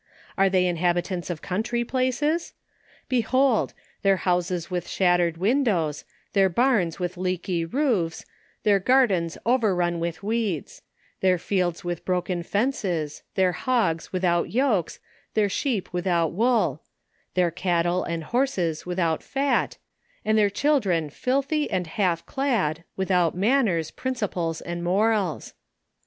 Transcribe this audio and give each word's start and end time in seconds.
Are 0.35 0.49
they 0.49 0.65
inhabitants 0.65 1.29
of 1.29 1.43
country 1.43 1.83
places? 1.85 2.53
Behold! 3.07 3.75
their 4.01 4.17
houses 4.17 4.71
with 4.71 4.87
shattered 4.87 5.37
windows— 5.37 6.05
their 6.33 6.49
barns 6.49 6.97
with 6.97 7.17
leaky 7.17 7.65
roofs— 7.65 8.25
their 8.63 8.79
cardens 8.79 9.37
overrun 9.45 9.99
with 9.99 10.23
weeds— 10.23 10.81
their 11.21 11.37
fields 11.37 11.83
with 11.83 12.03
broken 12.03 12.41
fences, 12.41 13.21
their 13.35 13.51
hogs 13.51 14.11
without 14.11 14.49
yokes, 14.49 14.99
their 15.35 15.49
sheep 15.49 15.87
without 15.93 16.31
wool 16.31 16.81
their 17.35 17.51
cattle 17.51 18.03
and 18.03 18.23
horses 18.23 18.87
without 18.87 19.21
fat— 19.21 19.77
and 20.25 20.35
their 20.35 20.49
children 20.49 20.95
8 20.95 20.97
ON 20.97 21.01
THE 21.01 21.05
EFFECTS 21.09 21.17
OF 21.19 21.23
filthy, 21.23 21.69
and 21.69 21.85
half 21.85 22.25
clad, 22.25 22.83
without 22.97 23.35
manners, 23.37 23.91
principles, 23.91 24.61
and 24.61 24.83
morals. 24.83 25.53